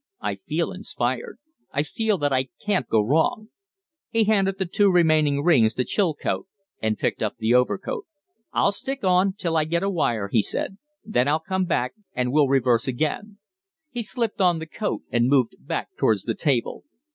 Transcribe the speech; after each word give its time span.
I 0.19 0.37
feel 0.47 0.71
inspired; 0.71 1.37
I 1.71 1.83
feel 1.83 2.17
that 2.17 2.33
I 2.33 2.49
can't 2.59 2.87
go 2.87 3.01
wrong." 3.05 3.49
He 4.09 4.23
handed 4.23 4.57
the 4.57 4.65
two 4.65 4.89
remaining 4.89 5.43
rings 5.43 5.75
to 5.75 5.85
Chilcote 5.85 6.47
and 6.81 6.97
picked 6.97 7.21
up 7.21 7.37
the 7.37 7.53
overcoat. 7.53 8.07
"I'll 8.51 8.71
stick 8.71 9.03
on 9.03 9.33
till 9.33 9.55
I 9.55 9.63
get 9.65 9.83
a 9.83 9.91
wire," 9.91 10.27
he 10.33 10.41
said. 10.41 10.79
"Then 11.05 11.27
I'll 11.27 11.39
come 11.39 11.65
back 11.65 11.93
and 12.15 12.31
we'll 12.31 12.47
reverse 12.47 12.87
again." 12.87 13.37
He 13.91 14.01
slipped 14.01 14.41
on 14.41 14.57
the 14.57 14.65
coat 14.65 15.03
and 15.11 15.27
moved 15.29 15.53
back 15.59 15.89
towards 15.95 16.23
the 16.23 16.33
table. 16.33 16.83